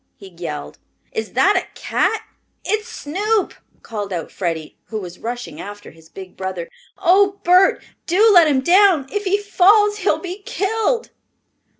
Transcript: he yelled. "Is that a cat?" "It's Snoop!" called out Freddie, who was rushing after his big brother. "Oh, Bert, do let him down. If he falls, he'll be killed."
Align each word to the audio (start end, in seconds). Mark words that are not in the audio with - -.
he 0.17 0.29
yelled. 0.29 0.79
"Is 1.11 1.33
that 1.33 1.55
a 1.55 1.67
cat?" 1.79 2.21
"It's 2.65 2.87
Snoop!" 2.89 3.53
called 3.83 4.11
out 4.11 4.31
Freddie, 4.31 4.75
who 4.85 4.99
was 4.99 5.19
rushing 5.19 5.61
after 5.61 5.91
his 5.91 6.09
big 6.09 6.35
brother. 6.35 6.69
"Oh, 6.97 7.39
Bert, 7.43 7.83
do 8.07 8.31
let 8.33 8.47
him 8.47 8.61
down. 8.61 9.05
If 9.11 9.25
he 9.25 9.37
falls, 9.37 9.97
he'll 9.99 10.17
be 10.17 10.39
killed." 10.41 11.11